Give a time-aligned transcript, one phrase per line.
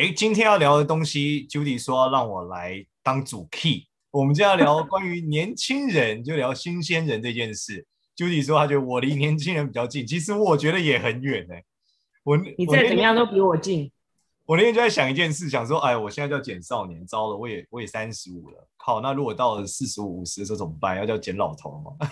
[0.00, 3.84] 哎，今天要聊的东西，Judy 说要让我来当主 key。
[4.10, 7.86] 我们今天要聊关于年轻人，就聊新鲜人这件事。
[8.16, 11.54] Judy 说他觉得我离年轻人比较近，其实我觉得也很远呢。
[12.24, 13.92] 我你再怎么样都比我近。
[14.46, 20.96] 我那天就在想一件事，想说，哎，我现在叫简少年，糟了，我也我也三十五了，靠，那如果到了四十五、五十的时候怎么办？
[20.96, 22.08] 要叫简老头吗？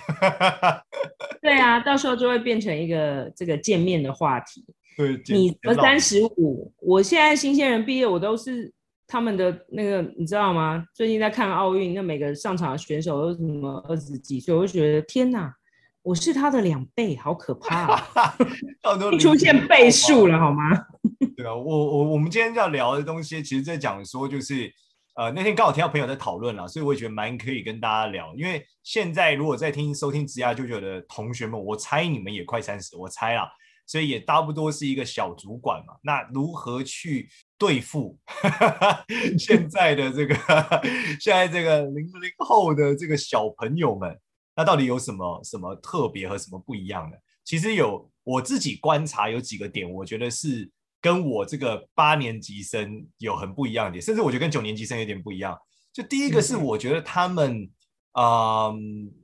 [1.40, 4.62] 对啊，到时候就会变成一个这个见面的话题。
[4.98, 8.72] 对，你三十五，我现在新鲜人毕业，我都是
[9.06, 10.84] 他们的那个，你知道吗？
[10.92, 15.54] 最近在看奥运，那每个上场的选手都是什么二十几岁，我就觉得天哪，
[16.02, 18.36] 我是他的两倍，好可怕啊！
[19.20, 20.70] 出现倍数了好吗？
[21.36, 24.72] 对啊，我我我们今天要聊的东西，其实在讲说就是。
[25.18, 28.32] 呃，那天刚好听到朋友在讨论了，所以我也觉得蛮可以跟大家聊。
[28.36, 33.50] 因为现在如果在听收听职涯九九的同学们，我猜你们也快三十，我猜啦，
[33.88, 35.94] 所以也差不多是一个小主管嘛。
[36.04, 38.16] 那如何去对付
[39.36, 40.36] 现在的这个
[41.18, 44.16] 现在这个零零后的这个小朋友们？
[44.54, 47.18] 那到底有什么什么特别和什么不一样的？
[47.44, 50.70] 其实有我自己观察有几个点，我觉得是。
[51.00, 55.56] 跟我这个八年级生有很不一样的点，甚至我觉得跟九年级生有点不一样。
[55.92, 57.70] 就第一个是，我觉得他们，
[58.14, 58.78] 嗯、呃，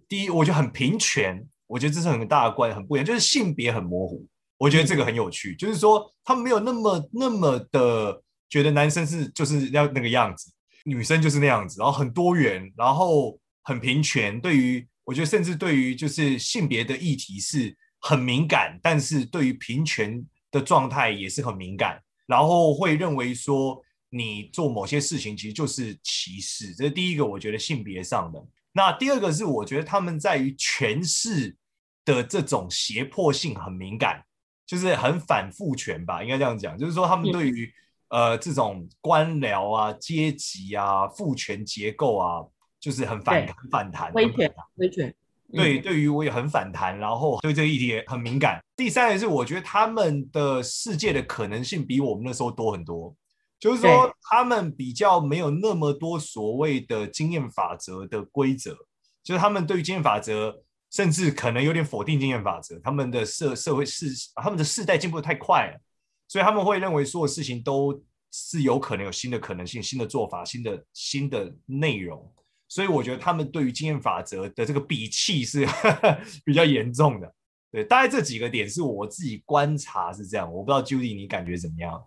[0.09, 4.25] 第一，我觉得很平权，我觉得这是很大的关系，很不一样，就是性别很模糊。
[4.59, 10.53] 我觉得这个很有趣，就是说他们没有那么那么的觉得男生是就是要那个样子，
[10.85, 14.41] 女生就是那样子，然后很多元，然后很平权。
[14.41, 20.25] 对于我觉得，甚至对于就是性别的议题是很敏感，但是对于平权。
[20.55, 28.41] 的状态也是很敏感，然后会认为说你做某些事情其实就是歧视，这是第一个，我觉得性别上的。
[28.71, 31.57] 那第二个是我觉得他们在于权势
[32.05, 34.25] 的这种胁迫性很敏感，
[34.67, 37.73] 就是很反父权吧，应该这样讲，就是说他们对于、
[38.09, 42.45] 嗯、呃这种官僚啊、阶级啊、父权结构啊，
[42.81, 45.15] 就是很反很反弹，威权，威权。
[45.53, 48.61] 对，对于我也很反弹，然后对这个议题也很敏感。
[48.75, 53.15] 第三个是，我觉得他们的世界的可能性比我们那时候多很多，
[53.61, 58.75] 就是说他们比较没有那么多所谓的经验法则的规则，
[59.23, 60.63] 就是他们对于经验法则，
[60.95, 62.79] 甚至可能有点否定经验法则。
[62.79, 64.07] 他们的社社会世，
[64.37, 65.81] 他们的世代进步得太快了，
[66.29, 68.01] 所以他们会认为所有事情都
[68.31, 72.33] 是有可能有新的可能性、新的做法、新的新的内容。
[72.69, 75.67] 所以我觉得他们对于经验法则的这个鄙弃是
[76.47, 77.35] 比较严重的，
[77.73, 82.05] 对，大概这几个点是我自己观察是这样，我不知道 Judy 你感觉怎么样？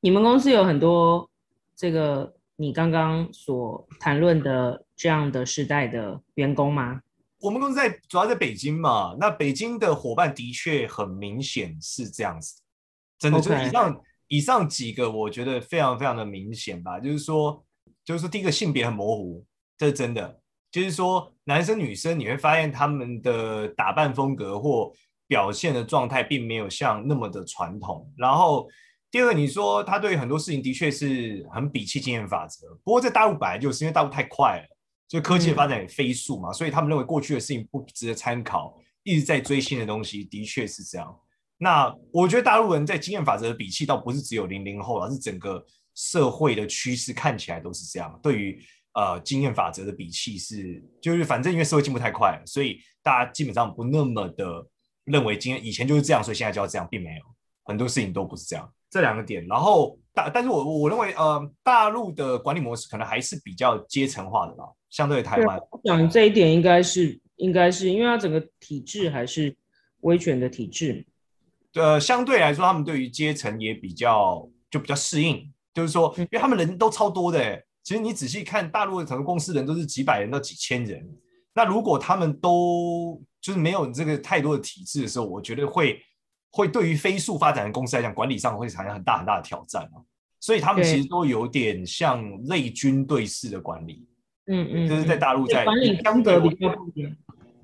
[0.00, 1.28] 你们公司有很多
[1.74, 7.00] 这个你刚刚所谈论的这样的世代的员工吗？
[7.44, 12.58] 我们公司在主要在北京嘛，那北京的伙伴的确很明显是这样子，
[13.18, 17.62] 真的就是以上.以上几个我觉得非常非常的明显吧，就是说
[18.02, 19.44] 就是说第一个性别很模糊。
[19.76, 20.40] 这是真的，
[20.72, 24.90] 就是说男生女生你会发现他们的打扮风格或
[25.26, 28.10] 表现的状态并没有像那么的传统。
[28.16, 28.66] 然后
[29.10, 32.68] 第二个，你说他对很多事情的确是很鄙弃经验法则。
[32.82, 34.73] 不过在大陆本来就是因为大陆太快了，
[35.08, 41.16] 就科技的发展也飞速嘛，所以他们认为过去的事情不值得参考，一直在追新的东西，的确是这样。
[41.58, 48.18] 那我觉得大陆人在经验法则的鄙弃倒不是只有零零后，而是整个社会的趋势看起来都是这样。
[48.22, 48.60] 对于
[48.94, 54.64] 呃，经验法则的比气是，就是反正因为社会进步太快了，所以大家基本上不那么的
[55.04, 57.22] 认为经验以前就是这样，所以现在就要这样，并没有
[57.64, 58.72] 很多事情都不是这样。
[58.88, 65.58] 这两个点，然后大，但是我我认为，呃，大陆的管理模式可能还是比较阶层化的吧，相对于台湾。
[65.72, 69.52] 我想这一点应该是应该是因为它整个体制还是
[70.02, 71.04] 威权的体制。
[71.72, 77.60] 呃，相对来说，他们对于阶层也比较就比较适应，就是说，因为他们人都超多的欸。
[77.82, 81.04] 其实你仔细看，大陆的整个公司人都是几百人到几千人。
[81.52, 86.00] 那如果他们都就是没有这个太多的体制的时候，我觉得会
[86.50, 89.98] 会对于飞速发展的公司来讲，管理上会产生很大很大的挑战啊。
[90.38, 94.06] 所以他们其实都有点像类军队式的管理。
[94.46, 97.16] 嗯嗯，就是在大陆在管理相对比较不一样。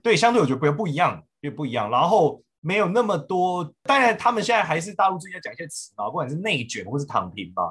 [0.03, 1.91] 对，相对我觉得不不一样，也不一样。
[1.91, 7.63] 然后没有那么多，当然他们现在还是大陆最近在讲一些词嘛，不管是内卷或是躺平吧。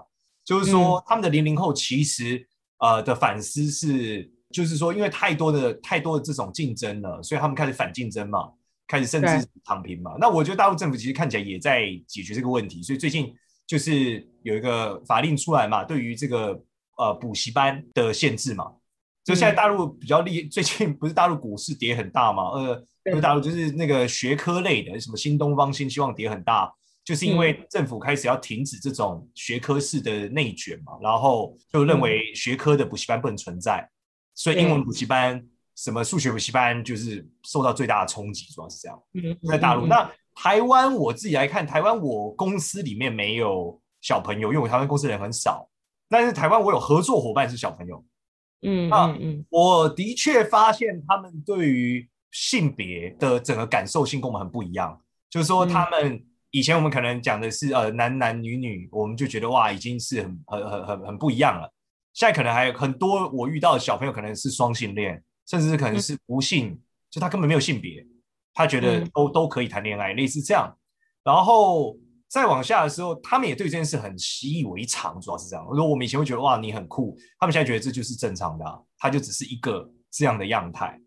[0.46, 2.48] 就是说他们的零零后其实
[2.80, 8.52] 呃的反思是，就是说因为太多的太多的这种竞争了，所以他们开始反竞争嘛，
[8.88, 10.16] 开始甚至躺平嘛。
[10.20, 13.32] 那我觉得大陆政府其实看起来也在解决这个问题，所以最近
[13.68, 16.60] 就是有一个法令出来嘛，对于这个
[16.98, 18.72] 呃补习班的限制嘛。
[19.30, 22.50] 就现在大陆比较厉，最近不是大陆股市跌很大嘛？
[22.50, 26.74] 呃，因为大陆就是那个学科类的，什么新东方、新希望跌很大，
[27.06, 33.88] 就是因为政府开始要停止这种学科式的内卷嘛，然后就认为学科的补习班不能存在，
[34.34, 35.40] 所以英文补习班、
[35.76, 39.00] 什么数学补习班就是受到最大的冲击，主要是这样。
[39.48, 45.70] 在大陆，那台湾我自己来看，台湾我公司里面没有小朋友，因为我台湾公司人很少，
[46.10, 48.04] 但是台湾我有合作伙伴是小朋友。
[48.62, 55.00] 嗯，嗯嗯，我的确发现他们对于性别的整个感受性跟我们很不一样。
[55.30, 56.22] 就是说，他们
[56.52, 61.72] 以前我们可能讲的是呃男男女女，我们就觉得哇，已经是很很很很很不一样了。
[62.14, 66.80] 现在可能还有很多我遇到的小朋友可能是双性恋，甚至是可能是无性，嗯、
[67.10, 68.06] 就他根本没有性别，
[68.54, 70.76] 他觉得都、嗯、都可以谈恋爱，类似这样。
[71.24, 71.96] 然后。
[72.30, 75.66] 再往下的时候，他们也对这件事很习以为常，主要是这样。
[75.68, 81.02] 我说我们以前会觉得哇，你很酷，他们现在觉得这就是正常的，啊，他就只是一个这样的样态。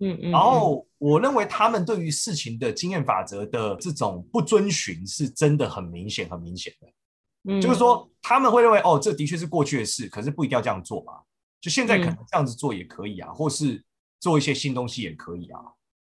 [0.00, 0.30] 嗯嗯。
[0.30, 7.52] 然后我认为他们对于事情的经验法则的这种不遵循，是真的很明显，很明显的。
[7.54, 7.60] 嗯。
[7.60, 11.14] 就是说他们会认为哦，这的确是过去的事，可是不一定要这样做嘛。
[11.58, 13.82] 就现在可能这样子做也可以啊，嗯，或是
[14.20, 15.60] 做一些新东西也可以啊。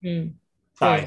[0.02, 0.34] 嗯。
[0.78, 1.06] 对，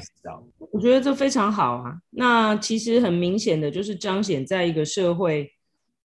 [0.72, 1.96] 我觉得这非常好啊。
[2.10, 5.52] 那其实很明显的就是彰显在一个社会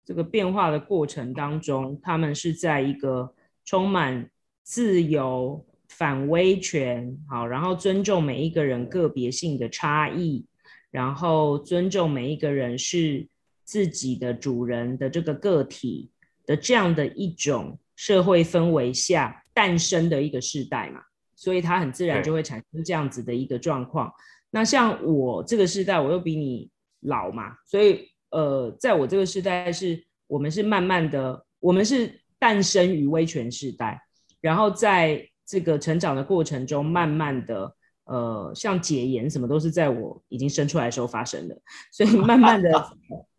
[0.05, 3.33] 这个变化的过程当中，他们是在一个
[3.65, 4.29] 充满
[4.65, 10.45] 自由、反威权，好，然后尊重每一个人个别性的差异，
[10.91, 13.29] 然后尊重每一个人是
[13.63, 16.11] 自己的主人的这个个体
[16.47, 21.01] 的这样的一种社会氛围下诞生的一个世代嘛。
[21.43, 24.13] 所以它很自然就会产生这样子的一个状况。
[24.49, 34.01] 那像我这个世代，我又比你老嘛，所以呃，在我这个世代是，我们是慢慢的，我们是诞生于威权时代，
[34.41, 37.75] 然后在这个成长的过程中，慢慢的
[38.05, 41.61] 呃，像解严什么都是在我已经生出来的时候发生的，
[41.91, 42.71] 所以 慢慢的、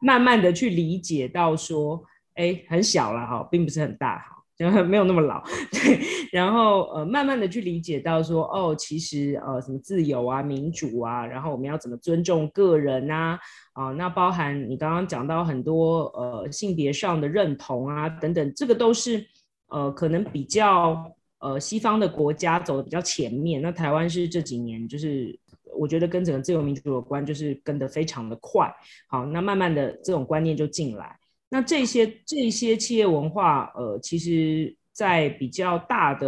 [0.01, 2.03] 慢慢的去理解到说，
[2.33, 4.32] 哎，很小了哈，并不是很大。
[4.63, 5.99] 然后没有那么老， 对，
[6.31, 13.37] 然后呃，慢慢的去理解到说，哦，其实呃，什么自由啊、民主啊，然后我们要怎么尊重个人啊，
[13.73, 19.25] 啊、那包含你刚刚讲到很多呃性别上的认同啊等等，这个都是
[19.67, 25.37] 呃可能比较呃西方的国家走的比较前面，那台湾是这几年就是
[25.77, 28.73] 我觉得跟整个自由民主有关，就是跟得非常的快，
[29.07, 31.17] 好，那慢慢的这种观念就进来。
[31.53, 36.27] 那这些这些企业文化，呃，其实，在比较大的，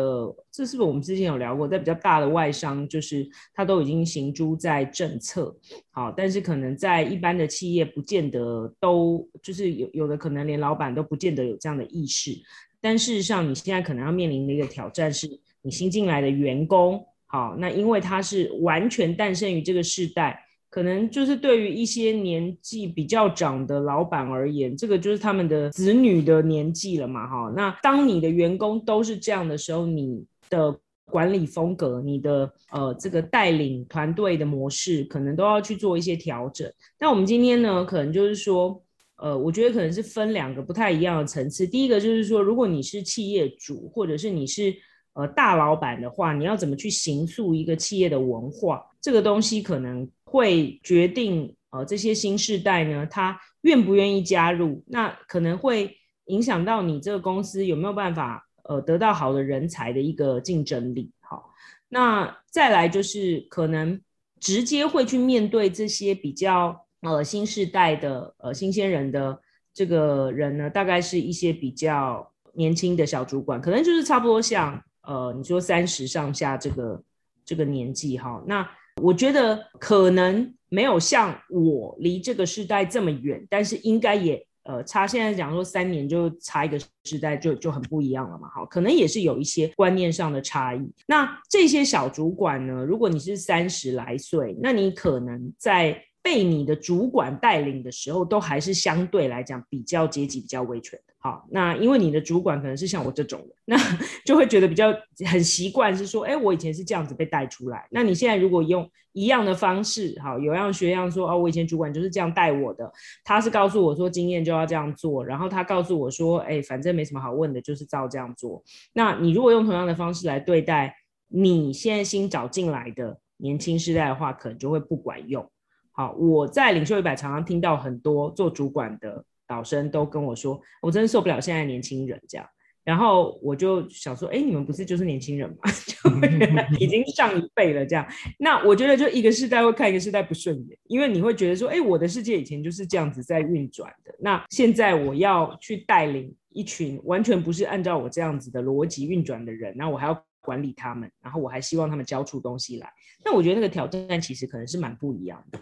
[0.52, 1.68] 这是不是我们之前有聊过？
[1.68, 5.58] 在比较大的外商，就是它都已经行诸在政策，
[5.90, 12.32] 好，但是可能在一般的企业，不见得都，就是有有的可能连老板都不见得有这样的意识。
[12.80, 15.28] 但事实上，你现在可能要面临的一个挑战是，
[15.64, 20.45] 你新进来的员工，好，那因为他是完全诞生于这个世代。
[20.76, 27.54] 可能就是对于一些年纪比较长的老板而言，这个就是他们的子女的年纪了嘛，哈。
[27.56, 30.78] 那当你的员工都是这样的时候，你的
[31.10, 36.70] 管理风格、你的呃这个带领团队的模式，可能都要去做一些调整。
[37.00, 38.84] 那我们今天呢，可能就是说，
[39.16, 41.66] 呃，我觉得可能是分两个不太一样的层次。
[41.66, 44.76] 第一个就是说，如果你是企业主，或者是你是
[45.16, 48.86] 呃大老板的话，你要怎么去形塑一个企业的文化？
[49.02, 50.08] 这个东西可能。
[50.28, 55.96] 会决定呃这些新世代呢，他愿不愿意加入，那可能会
[56.26, 61.10] 影响到你这个公司有没有办法呃得到好的人才的一个竞争力。
[61.22, 61.54] 好，
[61.88, 64.02] 那再来就是可能
[64.42, 69.40] 直接会去面对这些比较呃新世代的呃新鲜人的
[69.74, 77.04] 这个人呢，大概是一些比较年轻的小主管，可能就是差不多像呃你说三十上下这个
[77.46, 78.68] 这个年纪哈，那。
[79.02, 85.06] 我觉得可能没有像我离这个时代这么远，但是应该也呃差。
[85.06, 90.90] 现在讲说三年就差一个时代就就很不一样了嘛，好，可能也是有一些观念上的差异。
[91.08, 101.14] 那这些小主管呢，如果你是三十来岁，那你可能在被你的主管带领的时候，都还是相对来讲比较阶级比较威权的。
[101.26, 103.76] 好，那因为你的主管可能是像我这种的，那
[104.24, 104.94] 就会觉得比较
[105.26, 107.88] 很习惯，是说，哎，我以前是这样子被带出来。
[107.90, 118.64] 那你现在如果用一样的方式，好，有样学样说，哦，我以前主管就是这样带我的，他是告诉我说经验就要这样做，然后他告诉我说，哎，反正没什么好问的，就是照这样做。
[118.94, 120.96] 那你如果用同样的方式来对待
[121.30, 125.44] 你现在新找进来的年轻世代的话，可能就会不管用。
[125.92, 129.26] 好，我在领袖一百常常听到很多做主管的。
[129.48, 132.48] 导生都跟我说，我真的受不了现在年轻人这样，
[132.84, 135.58] 然后我就想说，哎，你们不是就是年轻人吗？
[135.88, 138.08] 就已经上一辈了这样。
[138.38, 152.88] 那我觉得就一个世代会看一个世代不顺眼，因为你会觉得说，哎，我的世界以前就是这样子在运转的，那现在我要去带领一群完全不是按照我这样子的逻辑运转的人，那我还要管理他们，然后我还希望他们交出东西来，
[153.24, 155.60] 那我觉得那个挑战其实可能是蛮不一样的。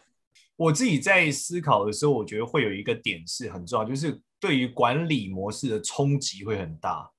[0.56, 7.10] 我自己在思考的时候，我觉得会有一个点是很重要，就是对于管理模式的冲击会很大。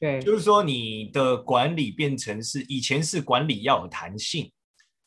[0.00, 4.50] 对，就是说你的管理变成是以前是管理要有弹性，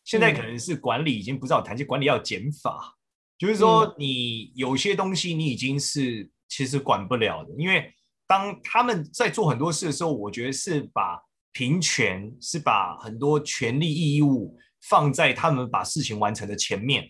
[0.04, 2.98] 现在可能是管理已经不是要弹性，管理要减法。
[3.38, 7.92] 就是说你有些东西你已经是其实管不了的，因为
[8.28, 11.20] 当他们在做很多事的时候，我觉得是把
[11.54, 14.58] 平权是把很多权利义务
[14.90, 17.10] 放在他们把事情完成的前面。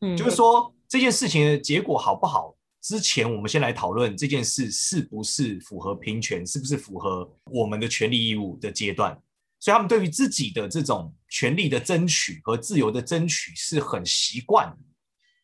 [0.00, 2.54] 嗯就是说这件事情的结果好不好？
[2.82, 9.18] 之前我们先来讨论这件事是不是符合平权，是不是符合我们的权利义务的阶段。
[9.58, 14.76] 所以他们对于自己的这种权利的争取和自由的争取是很习惯，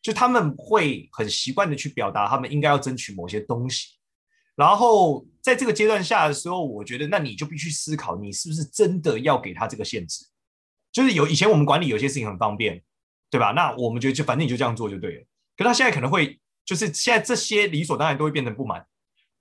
[0.03, 3.87] 就他们会很习惯的去表达他们应该要争取某些东西。
[4.55, 10.23] 然后在这个阶段下的时候，我觉得那你就必须思考，你是不是真的要给他这个限制？
[10.91, 12.83] 就是有以前我们管理有些事情很方便。
[13.31, 13.51] 对吧？
[13.53, 15.23] 那我们觉得就反正你就这样做就对了。
[15.57, 18.85] 可他现在可能会，就是现在这些理所当然都会变成不满，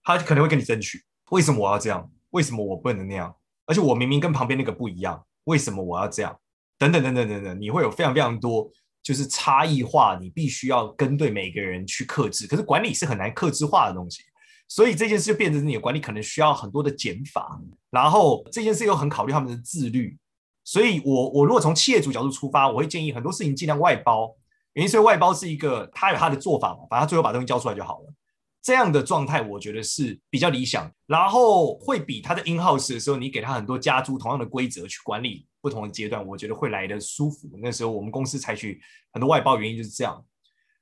[0.05, 2.11] 他可能会跟你争取，为什么我要这样？
[2.31, 3.35] 为什么我不能那样？
[3.67, 6.39] 而且我明明跟旁边那个不一样，为什么我要这样？
[6.79, 8.71] 等等等等等等，你会有非常非常多
[9.03, 12.47] 就是差异化，你必须要跟对每个人去克制。
[12.47, 14.23] 可是管理是很难克制化的东西，
[14.69, 20.17] 所以这件事就变成你的管理可能需要很多的减法，然后这件事又很考虑他们的自律。
[20.71, 24.33] 所以我，我如果从企业主角度出发，我会建议很多事情尽量外包。
[24.75, 28.15] 原因是外包是一个他有他的做法嘛，反正他最后把东西交出来就好了。
[28.63, 30.89] 这样的状态，我觉得是比较理想。
[31.09, 37.51] 然后会比他的 in house 的时候，你给他很多家租同样的规则去管理不同的阶段，我觉得会来的舒服。
[37.61, 38.81] 那时候我们公司采取
[39.13, 40.25] 很多外包，原因就是这样。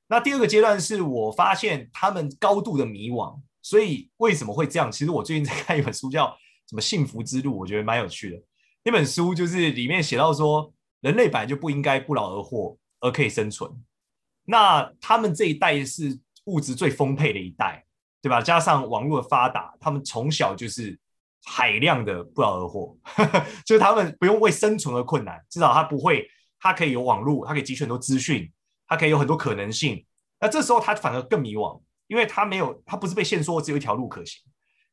[0.07, 4.93] 那第二个阶段是我发现他们高度的迷惘，所以为什么会这样？
[4.93, 6.27] 其实我最近在看一本书，叫
[6.69, 8.43] 什么《幸福之路》，我觉得蛮有趣的。
[8.89, 13.71] 那本书就是里面写到说，人类本来就不应该不劳而获而可以生存。
[14.47, 17.85] 那他们这一代是物质最丰沛的一代，
[18.23, 18.41] 对吧？
[18.41, 20.99] 加上网络的发达，他们从小就是
[21.45, 22.99] 海量的不劳而获，
[23.67, 26.27] 就是他们不用为生存而困难，至少他不会，
[26.59, 28.51] 他可以有网络，他可以汲取很多资讯，
[28.87, 30.03] 他可以有很多可能性。
[30.41, 34.43] 那这时候他反而更迷惘，因为他没有，他不是被限缩，只有一条路可行。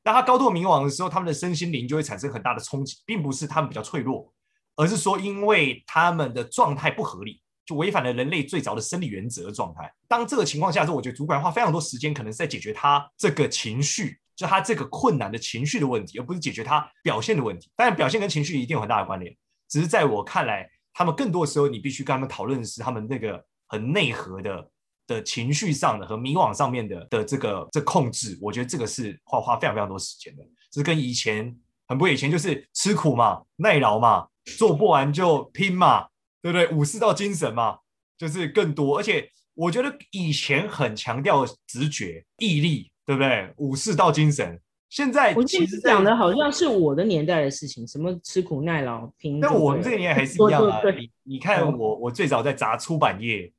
[0.05, 4.31] 当他高度迷惘的时候，他们的身心灵就会产生很大的冲击，并不是他们比较脆弱，
[4.75, 9.91] 而是说因为他们的状态不合理，就违反了人类最早的生理原则状态。
[10.07, 17.71] 当这个情况下之后，我觉得主管花非常多时间，可能是在解决他这个情绪，就他这个困难的情绪的问题，而不是解决他表现的问题。
[17.75, 19.35] 当然，表现跟情绪一定有很大的关联，
[19.67, 24.69] 只是在我看来，他们更多的时候，你必须跟他们讨论的是他们那个很内核的。
[25.07, 30.43] 的情绪上的和迷惘上面的的这个这控制，我觉得这个是花花非常非常多时间的。
[30.71, 31.55] 这是跟以前
[31.88, 36.07] 很不以前就是吃苦嘛、耐劳嘛、做不完就拼嘛，
[36.41, 36.67] 对不对？
[36.69, 37.77] 武士道精神嘛，
[38.17, 38.97] 就是更多。
[38.97, 43.53] 而且我觉得以前很强调直觉、毅力，对不对？
[43.57, 44.59] 武士道精神。
[44.89, 49.39] 现在我其实讲的好像是我的年代的事情，什么吃苦耐劳拼。
[49.39, 50.79] 但我们这个年代还是 一样啊。
[50.97, 53.51] 你你看我我最早在砸出版业。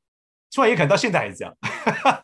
[0.57, 1.55] 出版也可能到现在还是这样，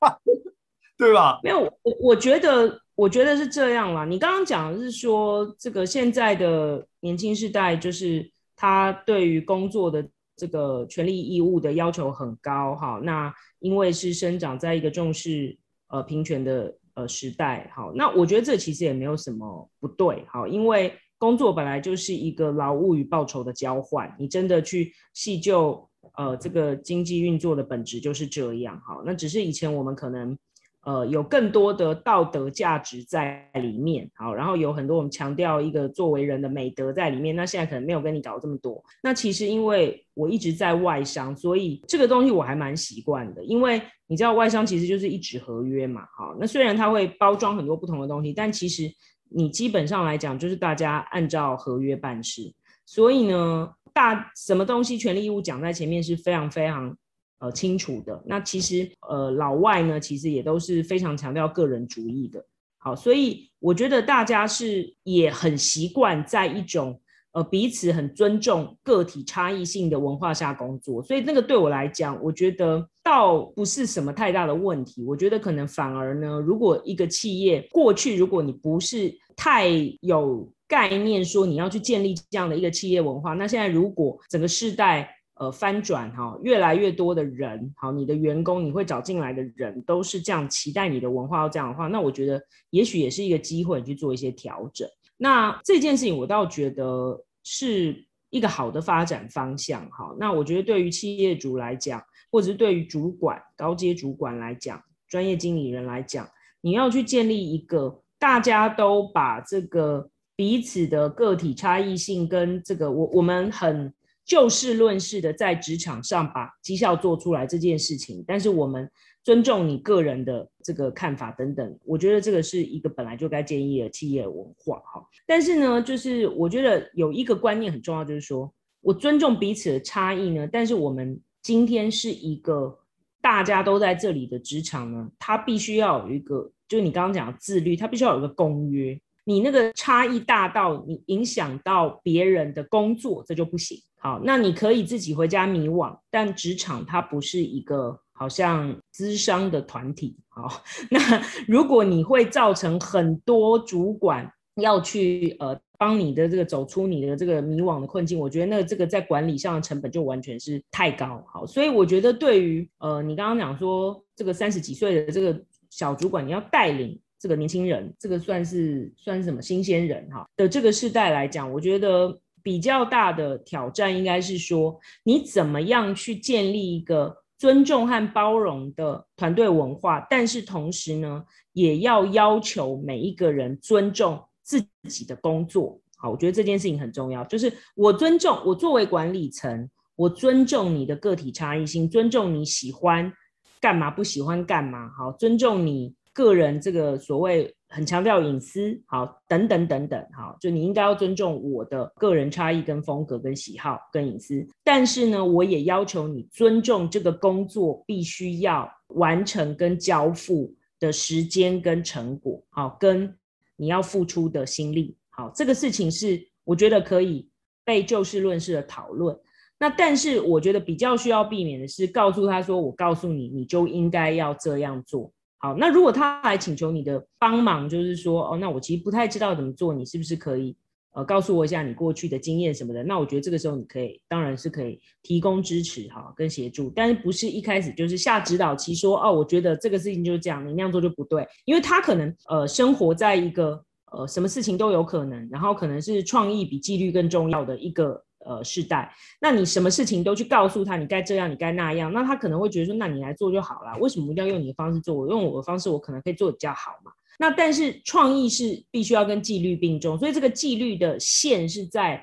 [0.97, 1.39] 对吧？
[1.43, 4.07] 没有，我我觉得，我觉得是这样啦。
[4.07, 12.99] 你刚刚讲的是说，这个现在的年轻世代，就是他对于工作的这个权利义务的要求很高，哈。
[13.03, 15.55] 那因为是生长在一个重视
[15.89, 25.87] 呃平权的呃时代，好，那我觉得这其实也没有什么不对，好，因为工作本来就是一个劳务与报酬的交换，你真的去细究。
[26.17, 30.37] 呃，这个经济运作的本质就是这样，好，那只是以前我们可能
[30.85, 37.35] 呃，有更多的道德价值在里面，好，然后有很多我们强调一个作为人的美德在里面。
[37.37, 38.83] 那现在可能没有跟你搞这么多。
[39.03, 43.45] 那其实因为我一直在外商，所以这个东西我还蛮习惯的。
[43.45, 48.93] 因为你知道外商其实就是一纸合约嘛，好，那虽然它会包装很多不同的东西，但其实
[49.31, 52.53] 你基本上来讲就是大家按照合约办事。
[52.85, 56.97] 所以呢，大什么东西权利义务讲在前面是非常非常。
[57.43, 58.23] 呃，清楚的。
[58.25, 62.41] 那其实，呃，老外呢，其实也都是非常强调个人主义的。
[62.79, 67.01] 好，所以我觉得大家是也很习惯在一种
[67.33, 71.03] 呃彼此很尊重个体差异性的文化下工作。
[71.03, 75.03] 所以那个对我来讲，我觉得倒不是什么太大的问题。
[75.03, 79.69] 我觉得可能反而呢，如果一个企业过去，如果你不是太
[80.01, 85.17] 有概念说你要去建立这样的一个企业文化，那现在如果整个世代。
[85.37, 94.87] 呃，翻转哈，越来越多的人，好，你的员工，你会找进来的人都是这样期待你的文化要这样的话，那我觉得也许也是一个机会去做一些调整。
[95.17, 100.15] 那这件事情我倒觉得是一个好的发展方向哈。
[100.21, 106.29] 那我觉得对于企业主来讲，或者是对于主管、高阶主管来讲、专业经理人来讲，
[106.61, 113.93] 你要去建立一个大家都把这个彼此的个体差异性跟这个我我们很。
[114.25, 118.89] 就事论事的在职场上把绩效做出来这件事情，但是我们
[119.25, 125.05] 尊重你个人的这个看法等等，我觉得这个是一个本来就该建议的企业文化哈。
[125.27, 128.51] 但是呢，就是我觉得有一个观念很重要，就是说
[128.81, 132.79] 我尊重彼此的差异呢，但是我们今天是一个
[133.23, 139.01] 大家都在这里的职场呢，它必须要有一个，就是你刚刚讲的自律，它必须要有一个公约。
[139.25, 143.79] 你那个差异大到你影响到别人的工作，这就不行。
[144.01, 150.19] 好，那你可以自己回家迷惘，但职场它不是一个好像咨商的团体。
[150.29, 150.61] 好，
[150.91, 161.25] 那如果你会造成很多主管要去呃帮你的这个走出你的这个迷惘的困境，我觉得那这个在管理上的成本就完全是太高。
[161.33, 165.41] 好，所以我觉得对于呃你刚刚讲说这个三十几岁的这个
[165.71, 172.19] 小主管，你要带领这个年轻人，这个算是算是什么新鲜人哈的这个时代来讲，我觉得。
[172.45, 184.21] 比较大的挑战应该是说，你怎么样去建立一个尊重和包容的团队文化，但是同时呢，也要要求每一个人尊重
[184.61, 185.81] 自己的工作。
[185.97, 193.13] 好，我觉得这件事情很重要，就是我尊重我作为管理层，我尊重你的个体差异性，尊重你喜欢
[193.61, 197.55] 干嘛，不喜欢干嘛，好，尊重你个人这个所谓。
[197.75, 204.47] 很强调隐私，好，等等等等，好，就你应该要尊重我的个人差异、跟风格、跟喜好、跟隐私。
[204.63, 213.17] 但是呢，我也要求你尊重这个工作必须要完成跟交付的时间跟成果，好，跟
[213.57, 217.29] 你要付出的心力，好，这个事情是我觉得可以
[217.65, 219.17] 被就事论事的讨论。
[219.59, 225.13] 那但是我觉得比较需要避免的是，告诉他说，我告诉你，你就应该要这样做。
[225.39, 230.57] 好，那如果他来请求你的帮忙，就是说，哦，那我其实不太知道怎么做，你是不是可以，
[230.93, 232.83] 呃，告诉我一下你过去的经验什么的？
[232.85, 248.03] 那我觉得这个时候你可以，当然是可以提供支持哈，跟协助，但是不是一开始就是下指导棋说，哦，我觉得这个事情就是这样，你那样做就不对，因为他可能呃生活在一个呃什么事情都有可能，然后可能是创意比纪律更重要的一个。
[248.25, 248.89] 呃，世代，
[249.21, 254.95] 那你什么事情都去告诉他，你该这样，你该那样，那他可能会觉得说，那你来做就好了，为什么一定要用你的方式做？
[254.95, 256.93] 我用我的方式，我可能可以做得比较好嘛。
[257.19, 262.03] 那但是创意是必须要跟纪律并重，所以这个纪律的线是在，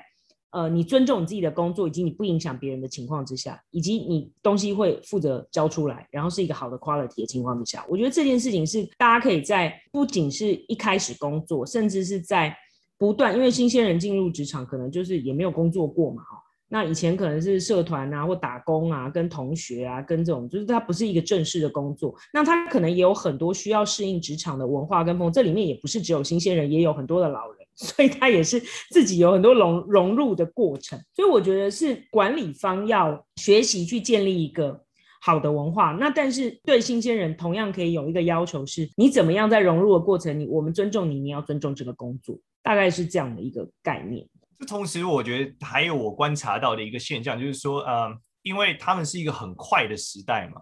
[0.50, 12.56] 呃，你尊重你自己的工作，以及你不影响别人的情况之下，以及你东西会负责交出来，然后是一个好的 quality 的情况之下，我觉得这件事情是大家可以在不仅是一开始工作，甚至是在。
[12.98, 16.36] 不断，因为新鲜人进入职场，可能就是也没有工作过嘛，哈。
[16.72, 22.14] 那以前可能是社团啊，或打工啊，跟同学啊，跟这种，就是他不是一个正式的工作。
[22.32, 30.96] 那他可能也有很多需要适应职场的文化跟风，这里面也不是只有新鲜人，也有很多的老人， 所以他也是自己有很多融融入的过程。
[31.12, 34.80] 所以我觉得是管理方要学习去建立一个
[35.20, 35.90] 好的文化。
[35.98, 42.38] 那但是对新鲜人同样可以有一个要求是，你怎么样在融入的过程里，我们尊重你，你要尊重这个工作。
[42.62, 44.24] 大概是这样的一个概念。
[44.60, 50.60] 就同时，我觉得还有我观察到的一个现象，就是说，呃，因为他们是一个很快的时代嘛，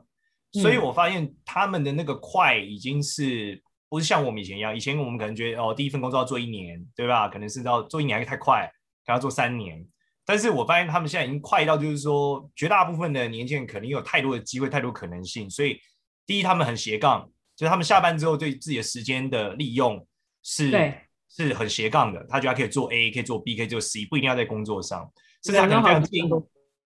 [0.63, 4.75] 所以我发现他们的那个快已经是不是像我们以前一样？
[4.75, 7.29] 以前我们可能觉得，哦，第一份工作要做一年，对吧？
[7.29, 8.71] 可能是要做一年还太快，
[9.05, 9.85] 可能要做三年。
[10.25, 15.51] 但是我发现他们现在已经快到，就是说，绝大部分的年轻人可能有太多的机会，太多可能性。
[15.51, 15.77] 所以，
[16.25, 17.29] 第一，他们很斜杠。
[17.57, 20.07] 就是他们下班之后对自己的时间的利用
[20.45, 20.97] 是对
[21.29, 25.11] 是很斜杠的，他觉得他可以做 A，可以做 B，可以做 C，不一定要在工作上，
[25.45, 26.31] 甚至他可能非常建议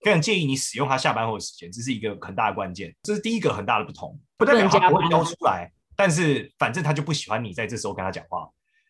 [0.03, 8.49] 非常建议你使用他下班后的时间，这是一个很大的关键，这是第一个很大的不同，不代表他不会标出来，但是反正他就不喜欢你在这时候跟他讲话。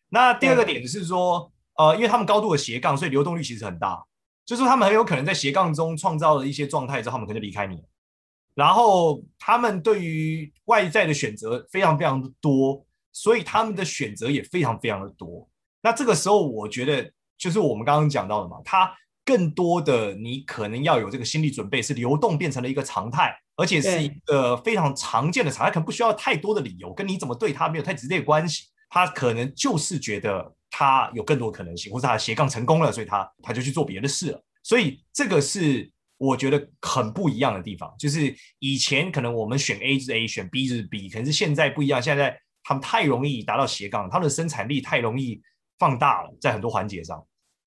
[0.09, 4.03] 那第二个点是说，呃，因为他们高度的斜杠，所以流动率其实很大，
[4.47, 7.83] 就是他们很有可能在斜杠中创造了一些状态之后，他们可能就离开你。
[8.55, 15.49] 然后他们对于外在的选择非常非常的多，所以他们的选择也非常非常的多。
[15.83, 18.93] 那这个时候，我觉得就是我们刚刚讲到的嘛，他
[19.25, 28.65] 更多的你可能要有这个心理准备，是流动变成了一个常态，而且是一个非常常见的常态，可能不需要太多的理由，跟你怎么对他没有太直接的关系。
[28.89, 34.43] 他可能就是觉得他有更多可能性，或者他斜杠成功了，所以他他就去做别的事了。
[34.63, 35.91] 所以这个是。
[36.19, 42.01] 我觉得很不一样的地方，就是以前可能我们选 A 就是 A，选 B 就是 B，可能是现在不一样。
[42.01, 45.41] 现在他们太容易达到斜杠，他们的生产力太容易
[45.79, 47.25] 放大了，在很多环节上，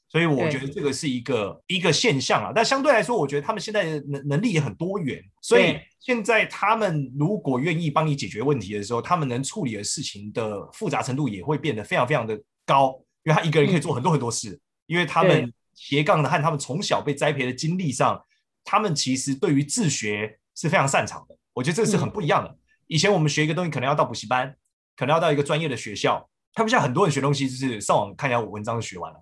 [0.09, 2.51] 所以我觉得这个是一个一个现象啊。
[2.55, 18.21] 但相对来说，我觉得他们现在的能能力也很多元，所以现在他们如果愿意帮你解决问题的时候，他们能处理的事情的复杂程度也会变得非常非常的高，因为他一个人可以做很多很多事，因为他们斜杠的和他们从小被栽培的经历上。
[18.67, 22.49] 他们其实对于自学是非常擅长的，我觉得这个是很不一样的。
[22.49, 24.57] 嗯、以前我们学一个东西，可能要到补习班，
[24.95, 26.27] 可能要到一个专业的学校。
[26.53, 29.19] 他们现在很多人学东西，就是上网看一下文章就学完了，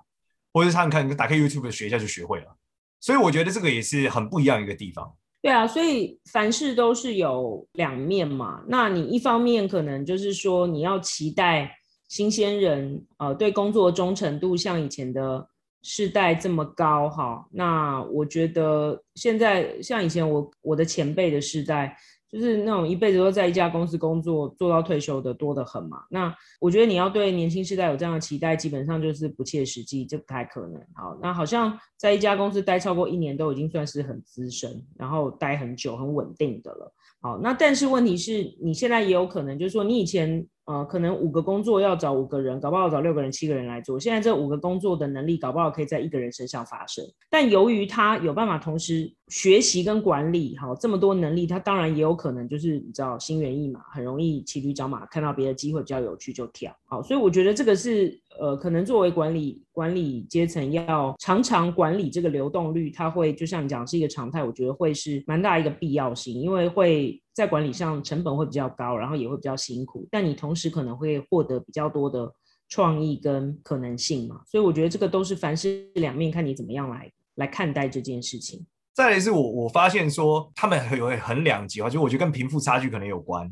[0.53, 2.55] 或者是他们看打开 YouTube 学一下就学会了。
[2.99, 5.15] 所以我觉得这个也是很不一样一个地方。
[5.41, 8.63] 对啊，所以凡事都是有两面嘛。
[8.67, 11.75] 那你一方面可能就是说你要期待
[12.07, 15.49] 新鲜人呃对工作的忠诚度像以前的。
[15.86, 21.93] 世代这么高哈，那我觉得现在像以前我我的前辈的世代，
[22.34, 26.00] 就是那种一辈子都在一家公司工作做到退休的多得很嘛。
[26.10, 30.82] 那我觉得你要对年轻世代有这样的期待，基本上就是不切实际，这不太可能。
[30.96, 36.91] 好，那好像在一家公司待超过一年都已经算是很资深，然后待很久很稳定的了。
[37.22, 40.46] 好，那但是问题是你现在也有可能就是说你以前。
[40.65, 43.99] 呃，可能五个工作要找五个人，搞不好找六个人、七个人来做。
[43.99, 47.04] 现在这五个工作的能力，搞不好可以在一个人身上发生。
[47.30, 56.73] 但由于他有办法同时学习跟管理，好，这么多能力，他当然也有可能就是你知道心猿意马，很容易骑驴找马，看到别的机会比较有趣就跳。
[56.86, 67.19] 好，所以我觉得这个是呃，可能作为管理管理阶层要常常管理这个流动率，它会就像你讲是一个常态，我觉得会是蛮大一个必要性，因为会。
[67.34, 72.32] 在管理上成本会比较高，然后也会比较辛苦，但你同时可能会获得比较多的
[72.69, 78.63] 创意跟可能性嘛，所以我觉得这个都是凡事两面，看你怎么样来来看待这件事情。
[78.93, 83.52] 再来是我我发现说他们有很两极化，就我觉得跟贫富差距可能有关，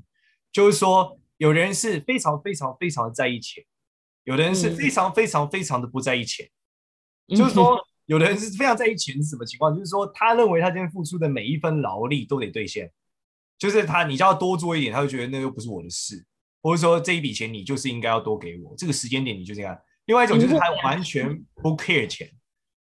[0.53, 3.63] 就是说有人是非常非常非常在意钱，
[4.23, 6.47] 有的人是非常非常非常的不在意钱，
[7.27, 9.73] 嗯、就是说有的人是非常在意钱是什么情况？
[9.73, 12.91] 就是说他认为他今天付出的每一分劳力都得兑现。
[13.57, 16.25] 就是他，你叫他多做一点，他就觉得那又不是我的事，
[16.63, 19.77] 或者说这一笔钱你就是应该要多给我，这个时间点你就这样。
[20.05, 22.27] 另外一种就是他完全不 care 钱，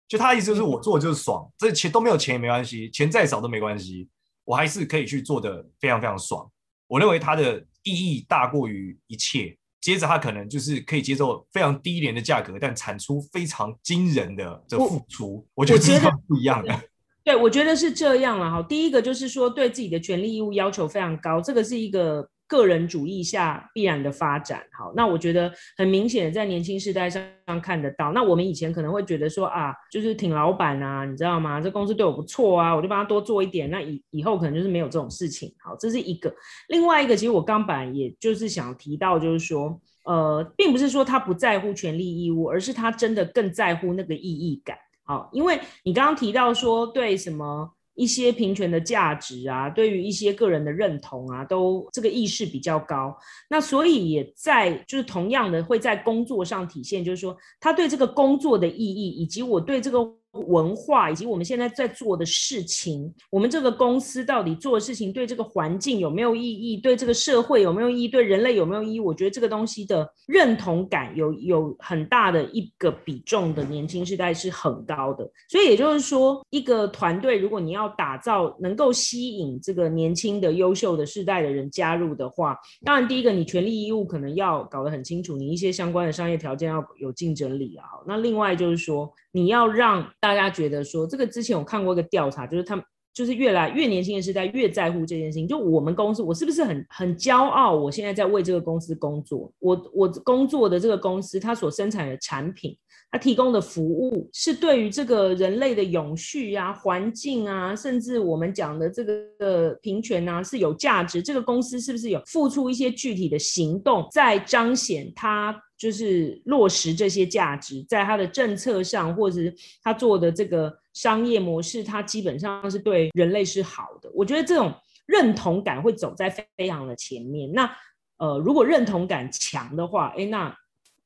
[0.08, 4.10] 就他的意思就是我做就是爽，这钱都没有钱也没关系，钱再少都没关系，
[4.46, 6.50] 我还是可以去做的非常非常爽。
[6.88, 9.58] 我认为它的意义大过于一切。
[9.82, 16.80] 接着他可能就是可以接受非常低廉的价格，但产出非常惊人的的付出，我，我觉得这是不一样的。
[17.24, 18.62] 对，我觉得是这样了哈。
[18.64, 24.64] 第一个就是说，对自己的权利义务要求非常高，这个是一个个人主义下必然的发展。
[24.78, 27.24] 好，那我觉得很明显的在年轻世代上
[27.62, 28.12] 看得到。
[28.12, 31.62] 那我们以前可能会觉得说啊，就是挺老板啊，你知道吗？
[31.62, 33.70] 这公司对我不错啊，我就帮他多做一点。
[33.70, 35.54] 那以以后可能就是没有这种事情。
[35.64, 36.34] 好，这是一个。
[36.70, 44.76] 另外一个，其实我刚本来也就是想提到，就是说，呃，并不是说他不在乎权利义务，而是他真的更在乎那个意义感。
[45.06, 53.16] 好，因为你刚刚提到说，对什么一些平权的价值啊，对于一些个人的认同啊，都这个意识比较高，
[53.50, 60.19] 那所以也在就是同样的会在工作上体现，就是说他对这个工作的意义，以及我对这个。
[60.34, 66.78] 文化以及我们现在在做的事情，我们这个公司到底做的事情对这个环境有没有意义？
[66.78, 68.08] 对这个社会有没有意义？
[68.08, 69.00] 对人类有没有意义？
[69.00, 75.28] 我觉得这个东西的认同感有有很大的一个比重的年轻世代是很高的。
[75.50, 87.86] 所以也就是说，一个团队如果你要打造能够吸引这个年轻的优秀的世代的人加入的话，当然第一个你权利义务可能要搞得很清楚，你一些相关的商业条件要有竞争力啊。
[88.06, 89.12] 那另外就是说。
[89.32, 95.48] 你要让大家觉得说，这个之前我看过一个调查，就是他们就是越来越年轻的时代越在乎这件事情。
[95.48, 97.76] 就我们公司，我是不是很很骄傲？
[97.76, 102.76] 我现在在为这个公司工作，我我工作的这个公司，它所生产的产品，
[103.12, 111.22] 它提供的服务，是对于这个人类的永续啊、环境啊，甚至我们讲的这个平权啊，是有价值。
[111.22, 115.56] 这个公司是不是有付出一些具体的行动，在彰显它？
[115.80, 124.12] 就是落实这些价值，在他的政策上，或者是他做的这个商业模式，他基本上是对人类是好的。
[124.14, 124.74] 我觉得这种
[125.06, 127.50] 认同感会走在非常的前面。
[127.54, 127.74] 那
[128.18, 130.54] 呃，如果认同感强的话，诶，那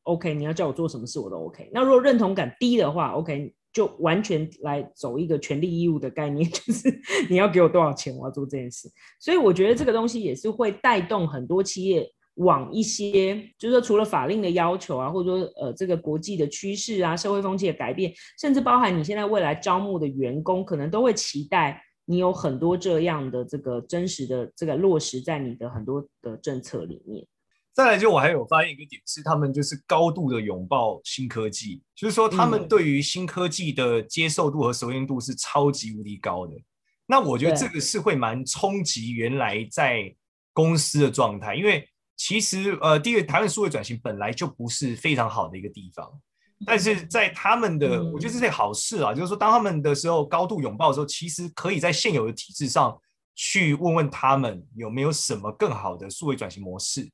[0.02, 1.70] OK，你要叫我做什么事我都 OK。
[1.72, 8.90] 那如果认同感低的话，OK，就完全来走一个权利义务的概念， 就是你要给我多少钱，我要做这件事。
[9.20, 12.12] 所以我觉得这个东西也是会带动很多企业。
[12.36, 27.24] 往一些，就是说，除了法令的要求啊，或者说，呃，这个国际的趋势啊，社会风气的改变，甚至包含你现在未来招募的员工，可能都会期待你有很多这样的这个真实的这个落实在你的很多的政策里面。
[27.72, 36.54] 再来，就我还有发现一个点是，他们就是高度的拥抱新科技，就是说，他们对于新科技的接受度和熟练度是超级无敌高的。
[37.06, 40.12] 那我觉得这个是会蛮冲击原来在
[40.52, 41.88] 公司的状态，因为。
[42.16, 46.10] 其实，呃，第一个，台湾数位转型本来就不是非常好的一个地方，
[46.66, 52.96] 但是在他们的，我觉得这是好事啊，就是说，当他们的时候高度拥抱的时候，其实可以在现有的体制上
[53.36, 57.10] 去问问他们有没有什么更好的数位转型模式，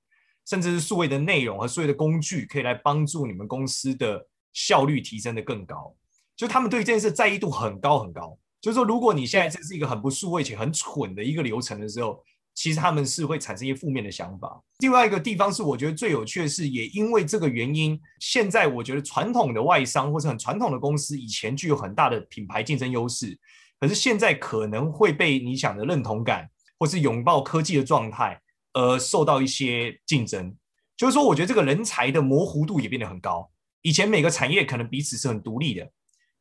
[0.46, 5.96] 甚至是数位的内容和数位的工具，可以来帮助你们公司的效率提升的更高。
[6.36, 8.38] 就他们对这件事在意度很高很高。
[8.60, 12.22] 就是说，如果你现在这是一个很不数位且很蠢的一个流程的时候。
[12.60, 14.62] 其实他们是会产生一些负面的想法。
[14.80, 23.40] 另外一个地方是，我觉得最有趣的是，也因为这个原因，现在我觉得传统的外商或者很传统的公司，以前具有很大的品牌竞争优势，
[23.80, 28.38] 可是现在可能会被你想的认同感或是拥抱科技的状态
[28.74, 30.54] 而受到一些竞争。
[30.98, 33.50] 就是说，我觉得这个人才的模糊度也变得很高。
[33.84, 35.90] 以前每个产业可能彼此是很独立的，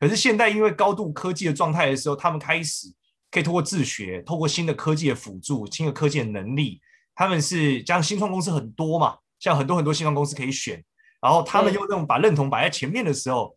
[0.01, 2.93] 可是现在因为高度科技的状态的时候，他们开始。
[3.31, 6.81] 可以通过自学，透过新的科技的辅助，新的科技的能力，
[7.15, 8.03] 他们是加上。
[8.03, 10.83] 新创公司很多嘛，像很多很多新创公司可以选，
[11.21, 13.55] 然后他们又那种把认同摆在前面的时候，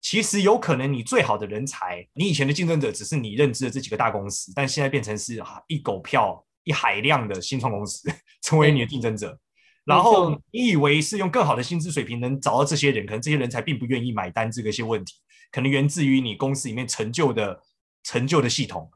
[0.00, 8.10] 其实有可能你最好的人才，你以前的竞争者只是你认知的这几个大公司，但现在变成是一狗票一海量的新创公司
[8.42, 9.38] 成为你的竞争者，
[9.84, 15.14] 然后你以为是用更好的薪资水平能找到这些人，可能这些人才并不愿意买单这个些问题，
[15.52, 17.60] 可能源自于你公司里面成就的。
[18.02, 18.90] 陈旧的系统，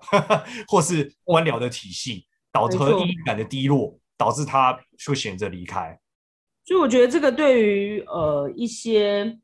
[0.66, 5.98] 或是官僚的体系，导致和意义感的低落，导致他会选择离开。
[6.64, 9.38] 所以我觉得这个对于呃一些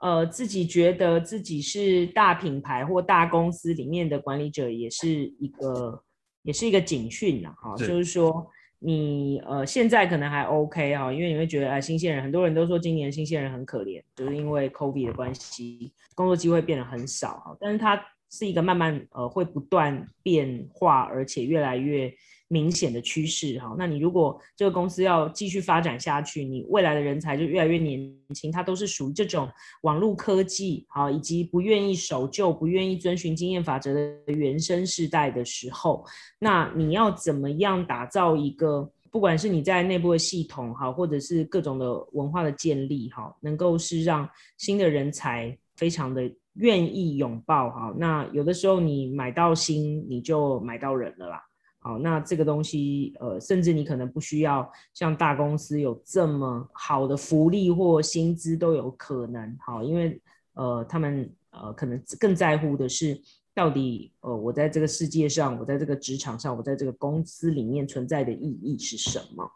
[0.00, 6.02] 呃自己觉得自己是大品牌或大公司里面的管理者，也是一个
[6.42, 7.54] 也是一个警讯呐。
[7.56, 18.02] 哈，就是说你呃现在可能还 OK 哈，因为你会觉得哎新鲜人，很多人都说今年新鲜人很可怜，就是因为 COVID 的关系，工作机会变得很少哈，但是他。
[18.30, 22.12] 是一个慢慢呃会不断变化，而且越来越
[22.48, 23.74] 明显的趋势哈。
[23.78, 29.48] 那你如果这个公司要继续发展下去，你未来的人才就越来越年轻，他都是属于这种
[29.82, 36.04] 网络科技好，以及不愿意守旧、不愿意遵循经验法则的原生世代的时候，
[36.38, 46.30] 那你要怎么样打造一个，不管是你在内部的系统哈，或者是各种的文化的建立哈，能够是让新的人才非常的。
[46.58, 51.42] 愿意拥抱哈，那有的时候你买到心，你就买到人了啦。
[51.78, 59.56] 好，那这个东西，呃，甚至你可能不需要像大公司有这么好的福利或薪资都有可能。
[59.60, 60.20] 好，因为
[60.54, 63.22] 呃，他们呃可能更在乎的是，
[63.54, 69.48] 到底呃我在这个世界上，我在这个职场上，我在这个公司里面存在的意义是什么？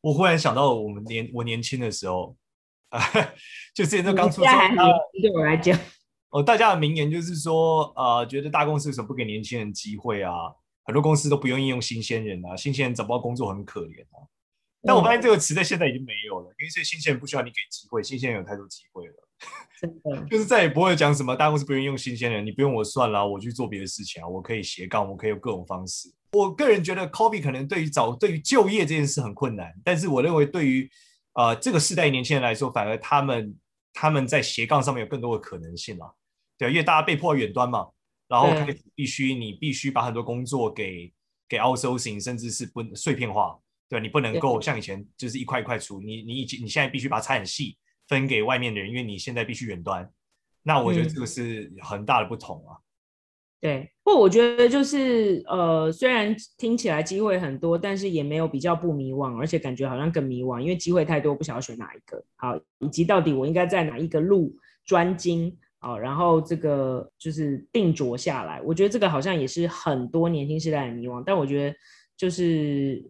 [0.00, 2.34] 我忽然想到，我们年我年轻的时候。
[2.92, 3.00] 啊，
[3.74, 4.52] 就之前都刚出生，
[5.20, 5.78] 对我来讲，
[6.30, 10.32] 哦，大家的名言就是说，呃，觉得大公司为什么不给年轻人机会啊？
[10.84, 14.28] 很多公司都不愿意用新鲜人啊，新鲜人找不到工作很可怜啊。
[14.84, 19.14] 但我发现这个词在现在已经没有了，因为新鲜人不需要你给机会，新鲜人有太多机会了，
[19.80, 26.12] 真的， 就是再也不会讲什么大公司不愿意用新鲜人，你不用我算了，我去做别的事情啊，我可以斜杠，我可以有各种方式。
[26.32, 30.90] 我个人觉得 c o b e 可能对于找对于就业这件事很困难，但是我认为对于
[31.34, 33.58] 呃，这个世代年轻人来说，反而他们
[33.92, 36.14] 他们在斜杠上面有更多的可能性了，
[36.58, 37.88] 对，因为大家被迫远端嘛，
[38.28, 38.48] 然后
[38.94, 41.12] 必须你必须把很多工作给
[41.48, 47.76] 给 outsourcing，甚至是不碎片化，对，你不能够像以前就是一块一块出，你你以前你现在必须把它拆很细，
[48.08, 50.10] 分给外面的人，因为你现在必须远端，
[50.62, 52.76] 那我觉得这个是很大的不同啊。
[53.62, 64.52] 对，不过我觉得就是呃，虽然听起来机会很多，但是也没有比较不迷惘，而且感觉好像更迷惘，因为机会太多，不晓得选哪一个好，以及到底我应该在哪一个路
[64.84, 68.60] 专精啊，然后这个就是定着下来。
[68.62, 71.76] 我觉得这个好像也是很多年轻世代的迷惘，但我觉得
[72.16, 73.00] 就是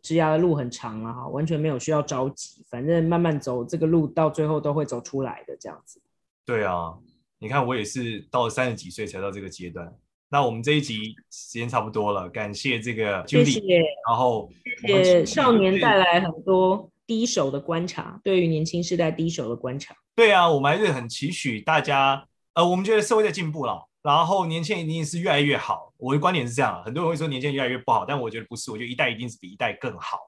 [0.00, 6.00] 职涯的路很长啊，哈，完全没有需要着急，反正慢慢走，这个路到最后都会走出来的这样子。
[6.46, 6.96] 对啊。
[7.40, 9.92] 你看，我也是到了三十几岁才到这个阶段。
[10.28, 13.78] 那我们这一集时间差不多了，感谢这个 Judy，谢谢。
[14.08, 14.50] 然后
[14.86, 19.94] 谢谢少年带来很多第一手的观察，对于年轻世代第一手的观察。
[20.16, 22.26] 对啊，我们还是很期许大家。
[22.54, 25.94] 呃，我们觉得社会在进步了，然后年轻人一定是越来越好。
[25.96, 30.18] 我的观点是这样，很多人会说年轻人越来越不好，但我觉得不是，我觉得一代一定是比一代更好。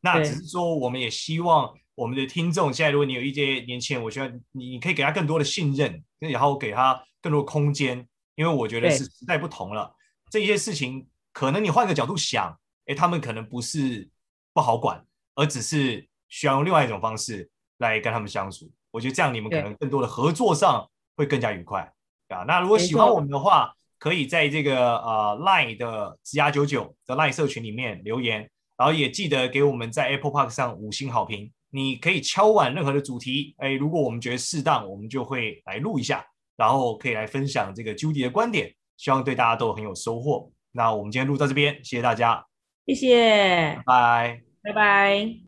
[0.00, 1.72] 那只是说，我们也希望。
[1.96, 9.92] 我们的听众，现在如果你有一些年轻人，我希望你你可以给他更多的信任，然后给他更多的空间，因为我觉得是时代不同了，
[10.30, 12.54] 这些事情可能你换个角度想，
[12.84, 14.08] 哎，他们可能不是
[14.52, 15.02] 不好管，
[15.34, 18.70] 而只是需要用另外一种方式来跟他们相处。
[18.90, 21.90] 我觉得这样你们可能更多的合作上会更加愉快
[22.28, 22.44] 啊。
[22.46, 31.50] 那如果喜欢我们的话，可以在这个呃 Line 的职涯九九的 Line 社群里面留言，然后也记得给我们在 Apple Park 上五星好评。
[31.76, 36.24] 你可以敲完任何的主题，哎，如果我们觉得适当，我们就会来录一下，
[36.56, 40.50] 然后可以来分享这个 Judy 的观点，希望对大家都很有收获。
[40.72, 42.42] 那我们今天录到这边，谢谢大家，
[42.86, 45.45] 谢谢，拜拜，拜拜。